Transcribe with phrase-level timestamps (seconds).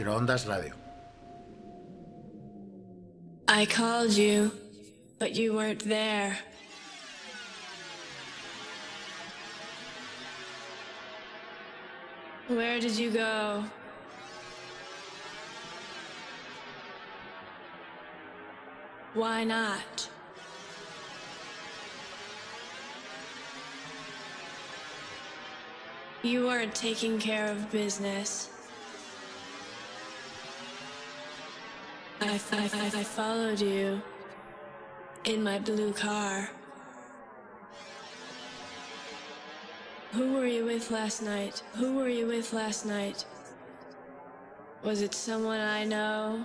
[0.00, 0.72] Microondas Radio.
[3.46, 4.50] I called you,
[5.18, 6.38] but you weren't there.
[12.48, 13.62] Where did you go?
[19.12, 20.08] Why not?
[26.22, 28.59] You weren't taking care of business.
[32.22, 34.02] I, I, I, I followed you
[35.24, 36.50] in my blue car.
[40.12, 41.62] Who were you with last night?
[41.76, 43.24] Who were you with last night?
[44.82, 46.44] Was it someone I know?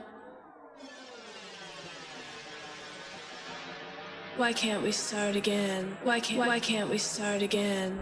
[4.38, 5.98] Why can't we start again?
[6.04, 8.00] Why can't why can't we start again?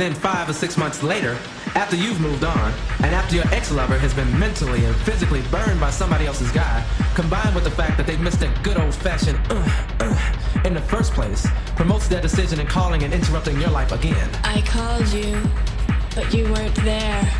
[0.00, 1.36] And then five or six months later,
[1.74, 5.90] after you've moved on, and after your ex-lover has been mentally and physically burned by
[5.90, 6.82] somebody else's guy,
[7.14, 11.12] combined with the fact that they've missed a good old-fashioned uh, uh, in the first
[11.12, 14.30] place, promotes their decision in calling and interrupting your life again.
[14.42, 15.38] I called you,
[16.14, 17.30] but you weren't there.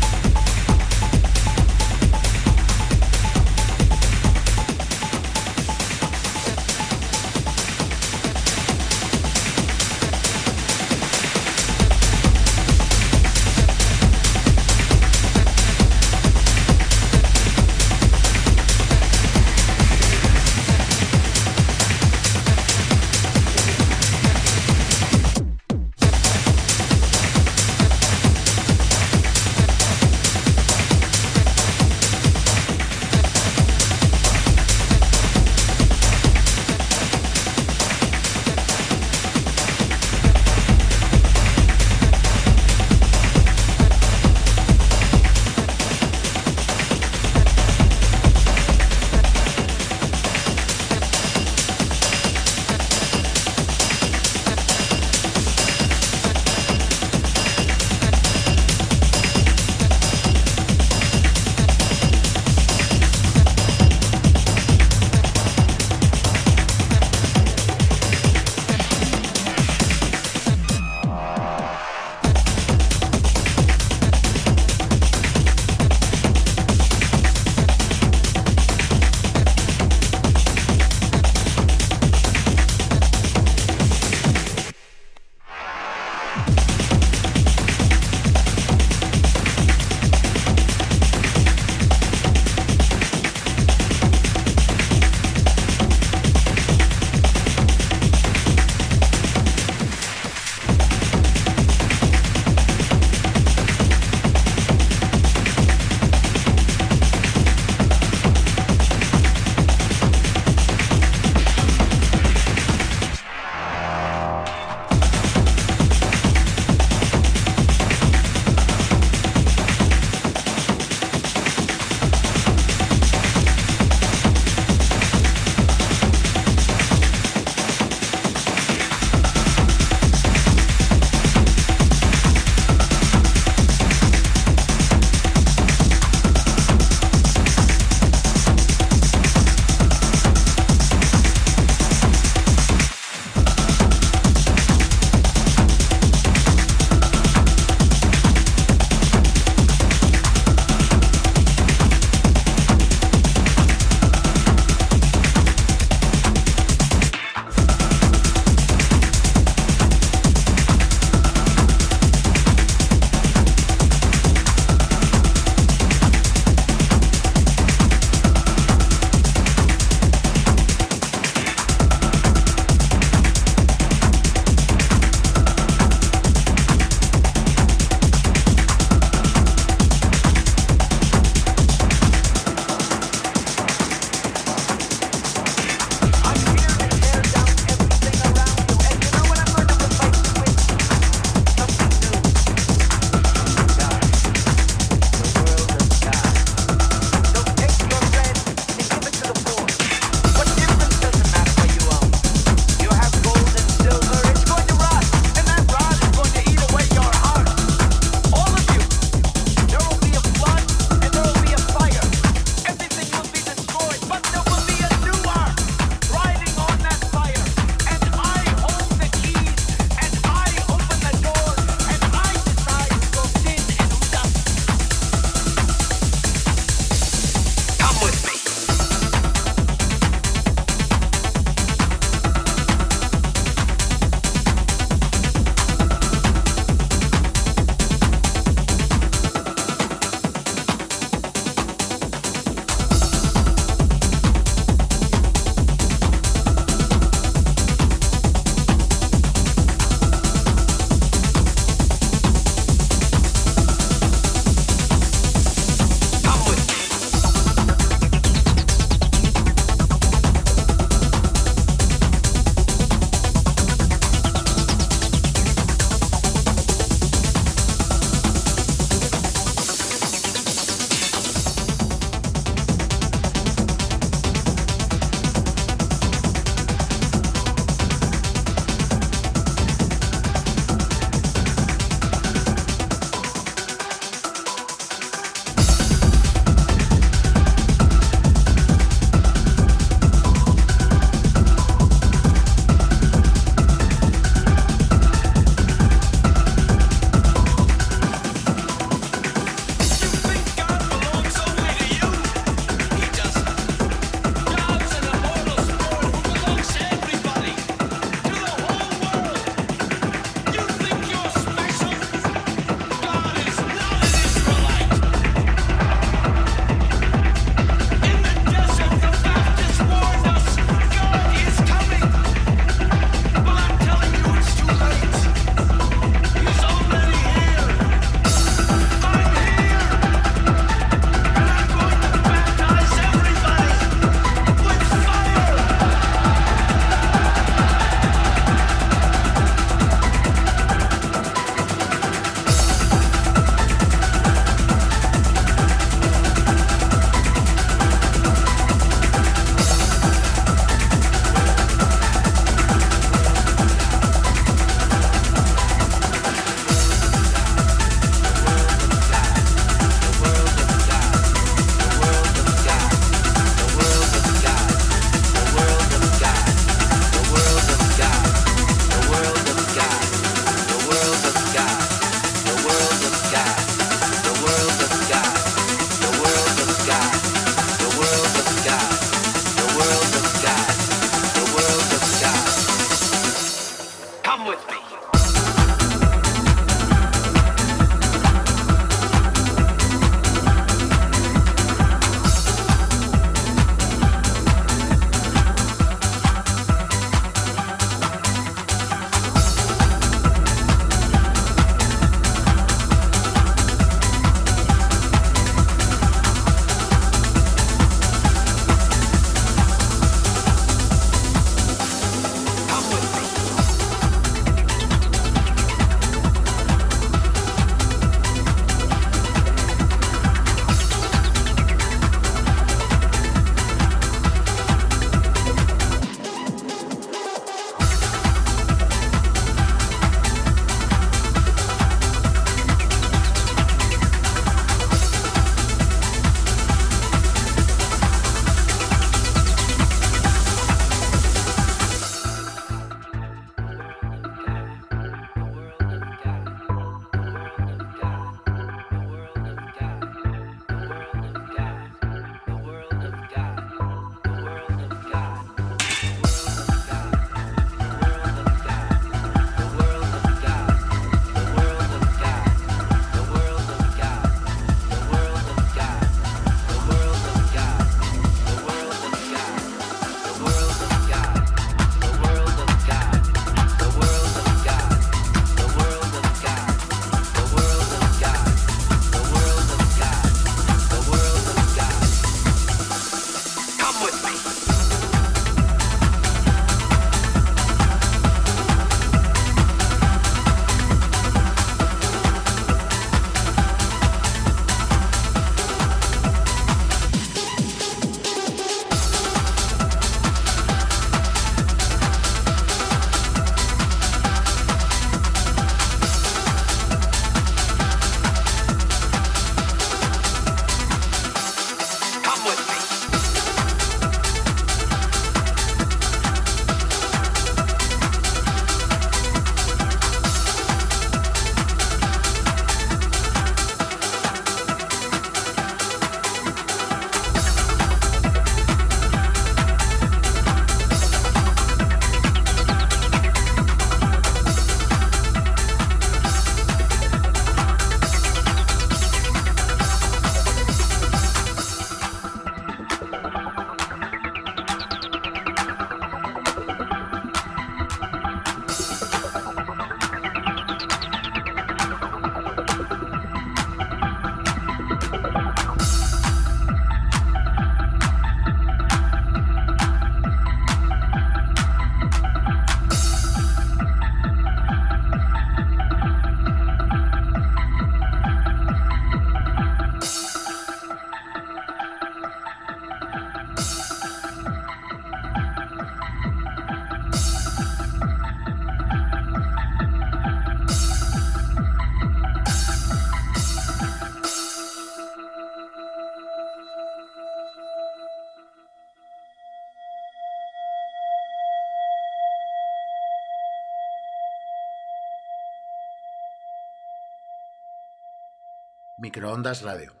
[599.11, 600.00] Microondas Radio.